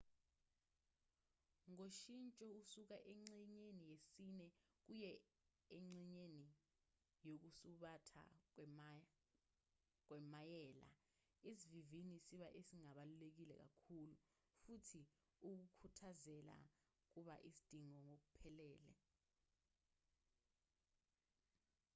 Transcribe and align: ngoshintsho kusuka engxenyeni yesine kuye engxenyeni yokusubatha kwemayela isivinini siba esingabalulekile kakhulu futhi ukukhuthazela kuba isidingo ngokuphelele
ngoshintsho 1.71 2.45
kusuka 2.55 2.95
engxenyeni 3.11 3.83
yesine 3.91 4.47
kuye 4.83 5.11
engxenyeni 5.77 6.47
yokusubatha 7.27 8.23
kwemayela 10.05 10.87
isivinini 11.51 12.15
siba 12.27 12.47
esingabalulekile 12.59 13.53
kakhulu 13.63 14.13
futhi 14.61 15.01
ukukhuthazela 15.49 16.57
kuba 17.11 17.35
isidingo 17.49 17.99
ngokuphelele 18.05 18.93